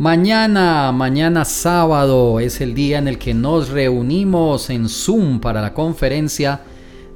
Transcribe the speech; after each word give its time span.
Mañana, 0.00 0.92
mañana 0.92 1.44
sábado 1.44 2.40
es 2.40 2.62
el 2.62 2.72
día 2.72 2.96
en 2.96 3.06
el 3.06 3.18
que 3.18 3.34
nos 3.34 3.68
reunimos 3.68 4.70
en 4.70 4.88
Zoom 4.88 5.40
para 5.40 5.60
la 5.60 5.74
conferencia 5.74 6.62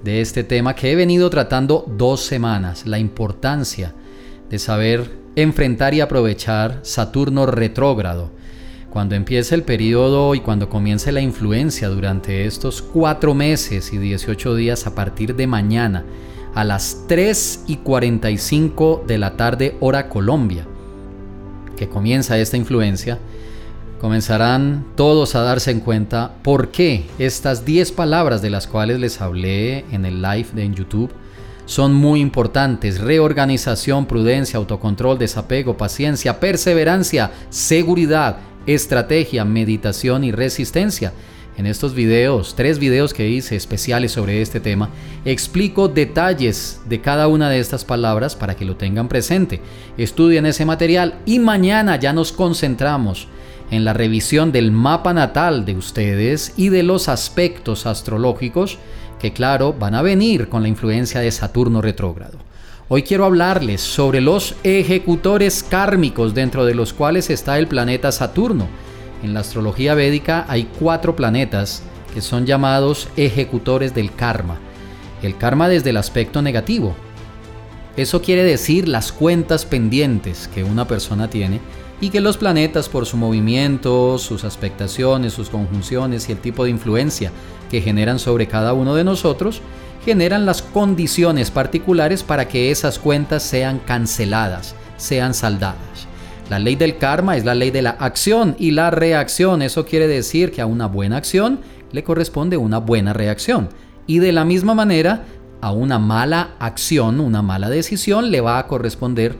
de 0.05 0.21
este 0.21 0.45
tema 0.45 0.75
que 0.75 0.93
he 0.93 0.95
venido 0.95 1.31
tratando 1.31 1.87
dos 1.97 2.21
semanas, 2.21 2.85
la 2.85 2.99
importancia 2.99 3.95
de 4.51 4.59
saber 4.59 5.17
enfrentar 5.35 5.95
y 5.95 6.03
aprovechar 6.03 6.81
Saturno 6.83 7.47
retrógrado. 7.47 8.33
Cuando 8.91 9.15
empiece 9.15 9.55
el 9.55 9.63
periodo 9.63 10.35
y 10.35 10.41
cuando 10.41 10.69
comience 10.69 11.11
la 11.11 11.23
influencia 11.23 11.89
durante 11.89 12.45
estos 12.45 12.83
cuatro 12.83 13.33
meses 13.33 13.95
y 13.95 13.97
18 13.97 14.57
días 14.57 14.87
a 14.87 14.95
partir 14.95 15.35
de 15.37 15.47
mañana 15.47 16.05
a 16.55 16.65
las 16.65 17.07
3 17.09 17.65
y 17.67 17.77
45 17.77 19.05
de 19.07 19.17
la 19.17 19.39
tarde 19.39 19.75
hora 19.81 20.11
Colombia 20.11 20.67
que 21.77 21.89
comienza 21.89 22.39
esta 22.39 22.57
influencia, 22.57 23.19
comenzarán 24.01 24.85
todos 24.97 25.35
a 25.35 25.41
darse 25.41 25.71
en 25.71 25.81
cuenta 25.81 26.35
por 26.43 26.69
qué 26.69 27.07
estas 27.19 27.65
10 27.65 27.93
palabras 27.93 28.43
de 28.43 28.51
las 28.51 28.67
cuales 28.67 29.01
les 29.01 29.21
hablé 29.21 29.85
en 29.93 30.05
el 30.05 30.21
live 30.21 30.49
de 30.53 30.65
en 30.65 30.75
YouTube 30.75 31.11
son 31.67 31.95
muy 31.95 32.21
importantes. 32.21 33.01
Reorganización, 33.01 34.07
prudencia, 34.07 34.59
autocontrol, 34.59 35.19
desapego, 35.19 35.77
paciencia, 35.77 36.41
perseverancia, 36.41 37.31
seguridad, 37.49 38.37
estrategia, 38.67 39.45
meditación 39.45 40.25
y 40.25 40.33
resistencia. 40.33 41.13
En 41.57 41.67
estos 41.67 41.95
videos, 41.95 42.57
tres 42.57 42.81
videos 42.81 43.15
que 43.15 43.29
hice 43.29 43.55
especiales 43.55 44.11
sobre 44.11 44.43
este 44.43 44.59
tema, 44.59 44.89
explico 45.25 45.87
detalles 45.87 46.81
de 46.89 47.01
cada 47.01 47.29
una 47.29 47.49
de 47.49 47.61
estas 47.61 47.85
palabras 47.85 48.35
para 48.35 48.57
que 48.57 48.65
lo 48.65 48.75
tengan 48.75 49.07
presente. 49.07 49.61
Estudien 49.97 50.47
ese 50.47 50.65
material 50.65 51.21
y 51.27 51.39
mañana 51.39 51.97
ya 51.97 52.13
nos 52.13 52.33
concentramos 52.33 53.29
en 53.71 53.85
la 53.85 53.93
revisión 53.93 54.51
del 54.51 54.73
mapa 54.73 55.15
natal 55.15 55.65
de 55.65 55.77
ustedes 55.77 56.55
y 56.57 56.71
de 56.71 56.83
los 56.83 57.09
aspectos 57.09 57.87
astrológicos 57.87 58.79
que 59.21 59.33
claro 59.33 59.73
van 59.73 59.95
a 59.95 60.03
venir 60.03 60.49
con 60.49 60.63
la 60.63 60.69
influencia 60.69 61.21
de 61.21 61.31
Saturno 61.31 61.81
retrógrado. 61.81 62.39
Hoy 62.89 63.05
quiero 63.05 63.25
hablarles 63.25 63.81
sobre 63.81 64.21
los 64.21 64.57
ejecutores 64.65 65.63
kármicos 65.63 66.35
dentro 66.35 66.65
de 66.65 66.75
los 66.75 66.93
cuales 66.93 67.31
está 67.31 67.59
el 67.59 67.69
planeta 67.69 68.11
Saturno 68.11 68.67
en 69.23 69.35
la 69.35 69.41
astrología 69.41 69.95
védica 69.95 70.45
hay 70.49 70.69
cuatro 70.79 71.17
planetas 71.17 71.83
que 72.13 72.21
son 72.21 72.47
llamados 72.47 73.09
ejecutores 73.17 73.95
del 73.95 74.15
karma. 74.15 74.59
El 75.23 75.37
karma 75.37 75.69
desde 75.69 75.91
el 75.91 75.97
aspecto 75.97 76.43
negativo. 76.43 76.95
Eso 77.97 78.23
quiere 78.23 78.45
decir 78.45 78.89
las 78.89 79.13
cuentas 79.13 79.65
pendientes 79.65 80.49
que 80.49 80.65
una 80.65 80.87
persona 80.87 81.31
tiene 81.31 81.61
y 82.01 82.11
que 82.11 82.21
los 82.21 82.37
planetas 82.37 82.89
por 82.89 83.07
su 83.07 83.17
movimiento, 83.17 84.19
sus 84.19 84.45
aspectaciones, 84.45 85.33
sus 85.33 85.49
conjunciones 85.49 86.29
y 86.29 86.33
el 86.33 86.39
tipo 86.39 86.65
de 86.65 86.71
influencia 86.71 87.31
que 87.71 87.81
generan 87.81 88.19
sobre 88.19 88.47
cada 88.47 88.73
uno 88.73 88.95
de 88.95 89.05
nosotros, 89.05 89.63
generan 90.05 90.45
las 90.45 90.61
condiciones 90.61 91.51
particulares 91.51 92.23
para 92.23 92.47
que 92.47 92.71
esas 92.71 92.99
cuentas 92.99 93.43
sean 93.43 93.79
canceladas, 93.79 94.75
sean 94.97 95.33
saldadas. 95.35 96.07
La 96.51 96.59
ley 96.59 96.77
del 96.77 96.99
karma 96.99 97.37
es 97.37 97.45
la 97.45 97.55
ley 97.55 97.71
de 97.71 97.83
la 97.83 97.91
acción 97.91 98.55
y 98.59 98.73
la 98.73 98.91
reacción. 98.91 99.63
Eso 99.63 99.87
quiere 99.87 100.07
decir 100.07 100.53
que 100.53 100.61
a 100.61 100.67
una 100.67 100.87
buena 100.87 101.17
acción 101.17 101.61
le 101.93 102.05
corresponde 102.05 102.57
una 102.57 102.79
buena 102.79 103.13
reacción. 103.13 103.69
Y 104.07 104.19
de 104.19 104.33
la 104.33 104.45
misma 104.45 104.75
manera, 104.75 105.25
a 105.63 105.73
una 105.73 105.99
mala 105.99 106.51
acción, 106.59 107.21
una 107.21 107.41
mala 107.41 107.71
decisión, 107.71 108.31
le 108.31 108.43
va 108.43 108.59
a 108.59 108.67
corresponder 108.67 109.37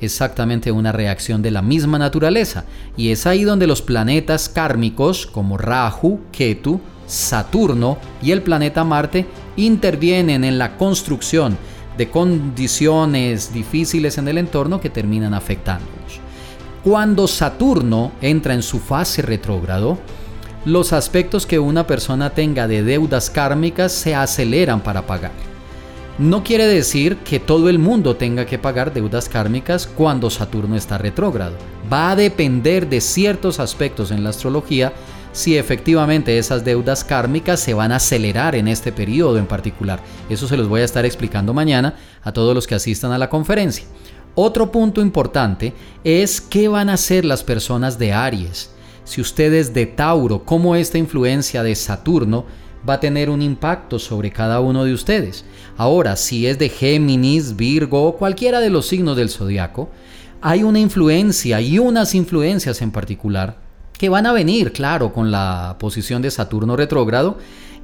exactamente 0.00 0.72
una 0.72 0.90
reacción 0.90 1.42
de 1.42 1.52
la 1.52 1.62
misma 1.62 1.98
naturaleza. 1.98 2.64
Y 2.96 3.10
es 3.10 3.26
ahí 3.26 3.44
donde 3.44 3.66
los 3.66 3.82
planetas 3.82 4.48
kármicos 4.48 5.26
como 5.26 5.58
Rahu, 5.58 6.20
Ketu, 6.32 6.80
Saturno 7.06 7.98
y 8.20 8.32
el 8.32 8.42
planeta 8.42 8.84
Marte 8.84 9.26
intervienen 9.56 10.44
en 10.44 10.58
la 10.58 10.76
construcción 10.76 11.56
de 11.96 12.10
condiciones 12.10 13.52
difíciles 13.52 14.18
en 14.18 14.28
el 14.28 14.38
entorno 14.38 14.80
que 14.80 14.90
terminan 14.90 15.34
afectándonos. 15.34 15.97
Cuando 16.88 17.28
Saturno 17.28 18.12
entra 18.22 18.54
en 18.54 18.62
su 18.62 18.78
fase 18.78 19.20
retrógrado, 19.20 19.98
los 20.64 20.94
aspectos 20.94 21.44
que 21.44 21.58
una 21.58 21.86
persona 21.86 22.30
tenga 22.30 22.66
de 22.66 22.82
deudas 22.82 23.28
kármicas 23.28 23.92
se 23.92 24.14
aceleran 24.14 24.80
para 24.80 25.06
pagar. 25.06 25.32
No 26.18 26.42
quiere 26.42 26.66
decir 26.66 27.18
que 27.18 27.40
todo 27.40 27.68
el 27.68 27.78
mundo 27.78 28.16
tenga 28.16 28.46
que 28.46 28.58
pagar 28.58 28.94
deudas 28.94 29.28
kármicas 29.28 29.86
cuando 29.86 30.30
Saturno 30.30 30.76
está 30.76 30.96
retrógrado. 30.96 31.56
Va 31.92 32.12
a 32.12 32.16
depender 32.16 32.88
de 32.88 33.02
ciertos 33.02 33.60
aspectos 33.60 34.10
en 34.10 34.24
la 34.24 34.30
astrología 34.30 34.94
si 35.32 35.58
efectivamente 35.58 36.38
esas 36.38 36.64
deudas 36.64 37.04
kármicas 37.04 37.60
se 37.60 37.74
van 37.74 37.92
a 37.92 37.96
acelerar 37.96 38.54
en 38.54 38.66
este 38.66 38.92
periodo 38.92 39.36
en 39.36 39.46
particular. 39.46 40.00
Eso 40.30 40.48
se 40.48 40.56
los 40.56 40.68
voy 40.68 40.80
a 40.80 40.86
estar 40.86 41.04
explicando 41.04 41.52
mañana 41.52 41.96
a 42.22 42.32
todos 42.32 42.54
los 42.54 42.66
que 42.66 42.76
asistan 42.76 43.12
a 43.12 43.18
la 43.18 43.28
conferencia. 43.28 43.84
Otro 44.40 44.70
punto 44.70 45.00
importante 45.00 45.72
es 46.04 46.40
qué 46.40 46.68
van 46.68 46.90
a 46.90 46.92
hacer 46.92 47.24
las 47.24 47.42
personas 47.42 47.98
de 47.98 48.12
Aries. 48.12 48.70
Si 49.02 49.20
ustedes 49.20 49.74
de 49.74 49.84
Tauro, 49.86 50.44
cómo 50.44 50.76
esta 50.76 50.96
influencia 50.96 51.64
de 51.64 51.74
Saturno 51.74 52.44
va 52.88 52.94
a 52.94 53.00
tener 53.00 53.30
un 53.30 53.42
impacto 53.42 53.98
sobre 53.98 54.30
cada 54.30 54.60
uno 54.60 54.84
de 54.84 54.92
ustedes. 54.92 55.44
Ahora, 55.76 56.14
si 56.14 56.46
es 56.46 56.56
de 56.56 56.68
Géminis, 56.68 57.56
Virgo 57.56 58.04
o 58.04 58.16
cualquiera 58.16 58.60
de 58.60 58.70
los 58.70 58.86
signos 58.86 59.16
del 59.16 59.28
zodiaco, 59.28 59.90
hay 60.40 60.62
una 60.62 60.78
influencia 60.78 61.60
y 61.60 61.80
unas 61.80 62.14
influencias 62.14 62.80
en 62.80 62.92
particular 62.92 63.58
que 63.98 64.08
van 64.08 64.26
a 64.26 64.32
venir, 64.32 64.70
claro, 64.70 65.12
con 65.12 65.32
la 65.32 65.74
posición 65.80 66.22
de 66.22 66.30
Saturno 66.30 66.76
retrógrado 66.76 67.38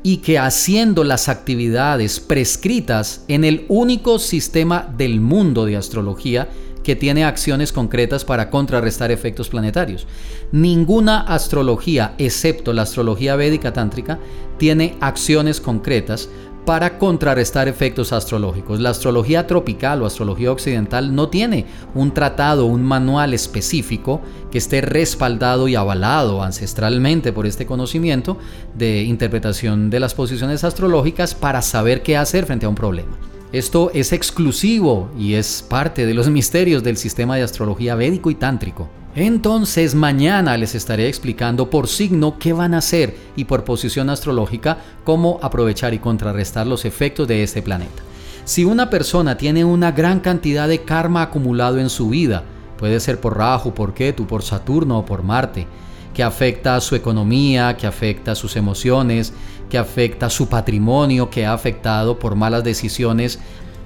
y 0.06 0.18
que 0.18 0.38
haciendo 0.38 1.02
las 1.02 1.30
actividades 1.30 2.20
prescritas 2.20 3.24
en 3.26 3.42
el 3.42 3.64
único 3.68 4.18
sistema 4.18 4.86
del 4.96 5.18
mundo 5.18 5.64
de 5.64 5.78
astrología 5.78 6.50
que 6.82 6.94
tiene 6.94 7.24
acciones 7.24 7.72
concretas 7.72 8.22
para 8.22 8.50
contrarrestar 8.50 9.10
efectos 9.10 9.48
planetarios. 9.48 10.06
Ninguna 10.52 11.22
astrología, 11.22 12.14
excepto 12.18 12.74
la 12.74 12.82
astrología 12.82 13.34
védica 13.34 13.72
tántrica, 13.72 14.18
tiene 14.58 14.94
acciones 15.00 15.58
concretas 15.58 16.28
para 16.64 16.98
contrarrestar 16.98 17.68
efectos 17.68 18.12
astrológicos. 18.12 18.80
La 18.80 18.90
astrología 18.90 19.46
tropical 19.46 20.02
o 20.02 20.06
astrología 20.06 20.50
occidental 20.50 21.14
no 21.14 21.28
tiene 21.28 21.66
un 21.94 22.12
tratado, 22.14 22.66
un 22.66 22.82
manual 22.82 23.34
específico 23.34 24.20
que 24.50 24.58
esté 24.58 24.80
respaldado 24.80 25.68
y 25.68 25.74
avalado 25.74 26.42
ancestralmente 26.42 27.32
por 27.32 27.46
este 27.46 27.66
conocimiento 27.66 28.38
de 28.74 29.02
interpretación 29.02 29.90
de 29.90 30.00
las 30.00 30.14
posiciones 30.14 30.64
astrológicas 30.64 31.34
para 31.34 31.62
saber 31.62 32.02
qué 32.02 32.16
hacer 32.16 32.46
frente 32.46 32.66
a 32.66 32.68
un 32.68 32.74
problema. 32.74 33.16
Esto 33.54 33.92
es 33.94 34.12
exclusivo 34.12 35.12
y 35.16 35.34
es 35.34 35.62
parte 35.62 36.06
de 36.06 36.14
los 36.14 36.28
misterios 36.28 36.82
del 36.82 36.96
sistema 36.96 37.36
de 37.36 37.44
astrología 37.44 37.94
védico 37.94 38.28
y 38.32 38.34
tántrico. 38.34 38.88
Entonces 39.14 39.94
mañana 39.94 40.56
les 40.56 40.74
estaré 40.74 41.06
explicando 41.06 41.70
por 41.70 41.86
signo 41.86 42.36
qué 42.40 42.52
van 42.52 42.74
a 42.74 42.78
hacer 42.78 43.16
y 43.36 43.44
por 43.44 43.62
posición 43.62 44.10
astrológica 44.10 44.78
cómo 45.04 45.38
aprovechar 45.40 45.94
y 45.94 46.00
contrarrestar 46.00 46.66
los 46.66 46.84
efectos 46.84 47.28
de 47.28 47.44
este 47.44 47.62
planeta. 47.62 48.02
Si 48.44 48.64
una 48.64 48.90
persona 48.90 49.36
tiene 49.36 49.64
una 49.64 49.92
gran 49.92 50.18
cantidad 50.18 50.66
de 50.66 50.82
karma 50.82 51.22
acumulado 51.22 51.78
en 51.78 51.90
su 51.90 52.08
vida, 52.08 52.42
puede 52.76 52.98
ser 52.98 53.20
por 53.20 53.38
Rahu, 53.38 53.72
por 53.72 53.94
Ketu, 53.94 54.26
por 54.26 54.42
Saturno 54.42 54.98
o 54.98 55.06
por 55.06 55.22
Marte, 55.22 55.68
que 56.14 56.22
afecta 56.22 56.76
a 56.76 56.80
su 56.80 56.94
economía, 56.94 57.76
que 57.76 57.86
afecta 57.86 58.32
a 58.32 58.34
sus 58.34 58.56
emociones, 58.56 59.32
que 59.68 59.76
afecta 59.76 60.26
a 60.26 60.30
su 60.30 60.48
patrimonio, 60.48 61.28
que 61.28 61.44
ha 61.44 61.52
afectado 61.52 62.18
por 62.18 62.36
malas 62.36 62.64
decisiones 62.64 63.40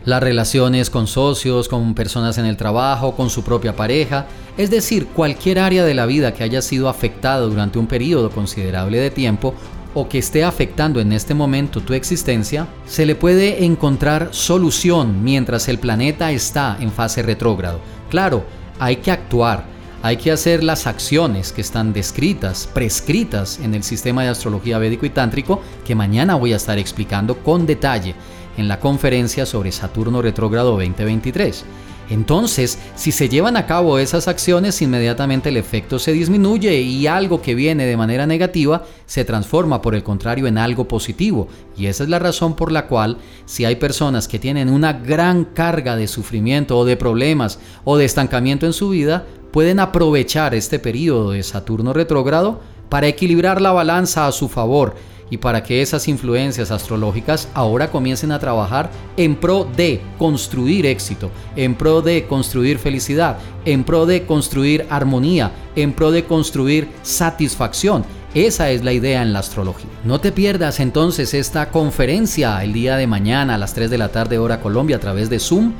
las 0.04 0.22
relaciones 0.22 0.90
con 0.90 1.06
socios, 1.06 1.68
con 1.68 1.94
personas 1.94 2.38
en 2.38 2.46
el 2.46 2.56
trabajo, 2.56 3.14
con 3.14 3.30
su 3.30 3.42
propia 3.42 3.76
pareja, 3.76 4.26
es 4.56 4.70
decir, 4.70 5.06
cualquier 5.06 5.58
área 5.58 5.84
de 5.84 5.94
la 5.94 6.06
vida 6.06 6.32
que 6.32 6.44
haya 6.44 6.62
sido 6.62 6.88
afectada 6.88 7.40
durante 7.40 7.78
un 7.78 7.86
periodo 7.86 8.30
considerable 8.30 8.98
de 8.98 9.10
tiempo 9.10 9.54
o 9.94 10.08
que 10.08 10.18
esté 10.18 10.44
afectando 10.44 11.00
en 11.00 11.12
este 11.12 11.34
momento 11.34 11.80
tu 11.80 11.92
existencia, 11.92 12.66
se 12.86 13.04
le 13.04 13.14
puede 13.14 13.64
encontrar 13.64 14.28
solución 14.32 15.24
mientras 15.24 15.68
el 15.68 15.78
planeta 15.78 16.30
está 16.30 16.76
en 16.80 16.90
fase 16.92 17.22
retrógrado. 17.22 17.80
Claro, 18.08 18.44
hay 18.78 18.96
que 18.96 19.10
actuar, 19.10 19.64
hay 20.02 20.16
que 20.16 20.30
hacer 20.30 20.62
las 20.62 20.86
acciones 20.86 21.52
que 21.52 21.60
están 21.60 21.92
descritas, 21.92 22.68
prescritas 22.72 23.58
en 23.58 23.74
el 23.74 23.82
sistema 23.82 24.22
de 24.22 24.28
astrología 24.28 24.78
védico 24.78 25.06
y 25.06 25.10
tántrico 25.10 25.60
que 25.84 25.94
mañana 25.94 26.36
voy 26.36 26.52
a 26.52 26.56
estar 26.56 26.78
explicando 26.78 27.38
con 27.38 27.66
detalle 27.66 28.14
en 28.56 28.68
la 28.68 28.80
conferencia 28.80 29.46
sobre 29.46 29.72
Saturno 29.72 30.22
retrógrado 30.22 30.72
2023. 30.72 31.64
Entonces, 32.10 32.78
si 32.94 33.12
se 33.12 33.28
llevan 33.28 33.56
a 33.56 33.66
cabo 33.66 33.98
esas 33.98 34.28
acciones, 34.28 34.80
inmediatamente 34.80 35.50
el 35.50 35.58
efecto 35.58 35.98
se 35.98 36.12
disminuye 36.12 36.80
y 36.80 37.06
algo 37.06 37.42
que 37.42 37.54
viene 37.54 37.84
de 37.84 37.98
manera 37.98 38.26
negativa 38.26 38.84
se 39.04 39.26
transforma 39.26 39.82
por 39.82 39.94
el 39.94 40.02
contrario 40.02 40.46
en 40.46 40.56
algo 40.56 40.88
positivo. 40.88 41.48
Y 41.76 41.86
esa 41.86 42.04
es 42.04 42.08
la 42.08 42.18
razón 42.18 42.56
por 42.56 42.72
la 42.72 42.86
cual 42.86 43.18
si 43.44 43.66
hay 43.66 43.76
personas 43.76 44.26
que 44.26 44.38
tienen 44.38 44.70
una 44.70 44.94
gran 44.94 45.44
carga 45.44 45.96
de 45.96 46.08
sufrimiento 46.08 46.78
o 46.78 46.86
de 46.86 46.96
problemas 46.96 47.58
o 47.84 47.98
de 47.98 48.06
estancamiento 48.06 48.64
en 48.64 48.72
su 48.72 48.88
vida, 48.88 49.26
pueden 49.50 49.80
aprovechar 49.80 50.54
este 50.54 50.78
periodo 50.78 51.32
de 51.32 51.42
Saturno 51.42 51.92
retrógrado 51.92 52.60
para 52.88 53.06
equilibrar 53.06 53.60
la 53.60 53.72
balanza 53.72 54.26
a 54.26 54.32
su 54.32 54.48
favor 54.48 54.94
y 55.30 55.36
para 55.36 55.62
que 55.62 55.82
esas 55.82 56.08
influencias 56.08 56.70
astrológicas 56.70 57.48
ahora 57.54 57.90
comiencen 57.90 58.32
a 58.32 58.38
trabajar 58.38 58.90
en 59.16 59.36
pro 59.36 59.68
de 59.76 60.00
construir 60.18 60.86
éxito, 60.86 61.30
en 61.56 61.74
pro 61.74 62.02
de 62.02 62.26
construir 62.26 62.78
felicidad, 62.78 63.38
en 63.64 63.84
pro 63.84 64.06
de 64.06 64.24
construir 64.24 64.86
armonía, 64.90 65.52
en 65.76 65.92
pro 65.92 66.10
de 66.10 66.24
construir 66.24 66.88
satisfacción. 67.02 68.04
Esa 68.34 68.70
es 68.70 68.84
la 68.84 68.92
idea 68.92 69.22
en 69.22 69.32
la 69.32 69.38
astrología. 69.38 69.88
No 70.04 70.20
te 70.20 70.32
pierdas 70.32 70.80
entonces 70.80 71.32
esta 71.32 71.70
conferencia 71.70 72.62
el 72.62 72.72
día 72.72 72.96
de 72.96 73.06
mañana 73.06 73.54
a 73.54 73.58
las 73.58 73.74
3 73.74 73.90
de 73.90 73.98
la 73.98 74.10
tarde 74.10 74.38
hora 74.38 74.60
Colombia 74.60 74.96
a 74.96 75.00
través 75.00 75.30
de 75.30 75.38
Zoom. 75.38 75.72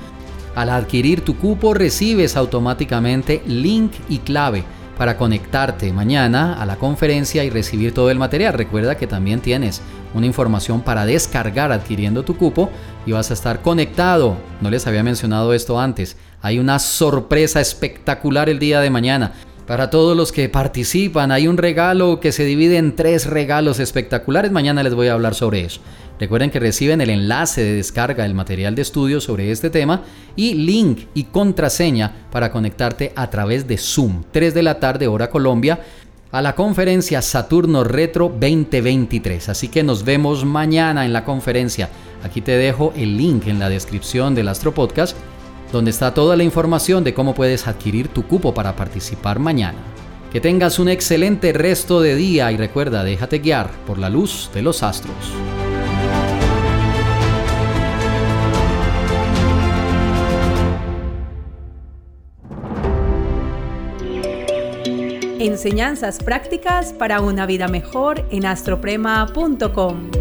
Al 0.55 0.71
adquirir 0.71 1.25
tu 1.25 1.37
cupo 1.37 1.75
recibes 1.75 2.37
automáticamente 2.37 3.43
link 3.47 3.93
y 4.09 4.19
clave 4.19 4.65
para 4.99 5.17
conectarte 5.17 5.93
mañana 5.93 6.61
a 6.61 6.67
la 6.67 6.77
conferencia 6.77 7.45
y 7.45 7.51
recibir 7.51 7.95
todo 7.95 8.11
el 8.11 8.19
material. 8.19 8.55
Recuerda 8.55 8.97
que 8.97 9.07
también 9.07 9.41
tienes 9.41 9.81
una 10.13 10.27
información 10.27 10.81
para 10.81 11.07
descargar 11.07 11.71
adquiriendo 11.71 12.25
tu 12.25 12.37
cupo 12.37 12.71
y 13.07 13.13
vas 13.13 13.31
a 13.31 13.35
estar 13.35 13.63
conectado. 13.63 14.37
No 14.61 14.71
les 14.71 14.87
había 14.89 15.05
mencionado 15.05 15.55
esto 15.55 15.79
antes. 15.79 16.17
Hay 16.43 16.59
una 16.59 16.81
sorpresa 16.81 17.61
espectacular 17.61 18.49
el 18.49 18.59
día 18.59 18.81
de 18.81 18.91
mañana. 18.91 19.33
Para 19.69 19.91
todos 19.91 20.17
los 20.17 20.33
que 20.33 20.49
participan, 20.49 21.31
hay 21.31 21.47
un 21.47 21.59
regalo 21.59 22.21
que 22.21 22.33
se 22.33 22.47
divide 22.47 22.79
en 22.79 22.97
tres 22.97 23.27
regalos 23.27 23.81
espectaculares. 23.81 24.51
Mañana 24.51 24.83
les 24.83 24.95
voy 24.95 25.09
a 25.09 25.13
hablar 25.13 25.35
sobre 25.35 25.63
eso. 25.63 25.83
Recuerden 26.19 26.51
que 26.51 26.59
reciben 26.59 27.03
el 27.03 27.11
enlace 27.11 27.63
de 27.63 27.75
descarga 27.75 28.23
del 28.23 28.33
material 28.33 28.75
de 28.75 28.81
estudio 28.81 29.21
sobre 29.21 29.51
este 29.51 29.69
tema 29.69 30.05
y 30.37 30.55
link 30.55 31.01
y 31.13 31.25
contraseña 31.25 32.29
para 32.33 32.51
conectarte 32.51 33.13
a 33.15 33.29
través 33.29 33.69
de 33.69 33.77
Zoom, 33.77 34.25
3 34.33 34.55
de 34.55 34.63
la 34.63 34.81
tarde 34.81 35.07
hora 35.07 35.29
Colombia, 35.29 35.81
a 36.33 36.41
la 36.41 36.55
conferencia 36.55 37.21
Saturno 37.21 37.85
Retro 37.85 38.31
2023. 38.31 39.51
Así 39.51 39.69
que 39.69 39.83
nos 39.83 40.03
vemos 40.03 40.47
mañana 40.47 41.05
en 41.05 41.13
la 41.13 41.27
conferencia. 41.27 41.91
Aquí 42.25 42.41
te 42.41 42.53
dejo 42.53 42.95
el 42.97 43.19
link 43.19 43.47
en 43.47 43.59
la 43.59 43.69
descripción 43.69 44.35
del 44.35 44.49
Astro 44.49 44.73
Podcast 44.73 45.15
donde 45.73 45.91
está 45.91 46.15
toda 46.15 46.37
la 46.37 46.45
información 46.45 47.05
de 47.05 47.15
cómo 47.15 47.35
puedes 47.35 47.67
adquirir 47.67 48.09
tu 48.09 48.27
cupo 48.27 48.55
para 48.55 48.77
participar 48.77 49.39
mañana. 49.39 49.79
Que 50.33 50.41
tengas 50.41 50.79
un 50.79 50.89
excelente 50.89 51.53
resto 51.53 52.01
de 52.01 52.15
día 52.15 52.53
y 52.53 52.57
recuerda, 52.57 53.05
déjate 53.05 53.39
guiar 53.39 53.71
por 53.87 53.99
la 53.99 54.11
luz 54.11 54.51
de 54.53 54.63
los 54.63 54.83
astros. 54.83 55.15
Enseñanzas 65.41 66.19
prácticas 66.19 66.93
para 66.93 67.21
una 67.21 67.47
vida 67.47 67.69
mejor 67.69 68.27
en 68.31 68.45
astroprema.com. 68.45 70.18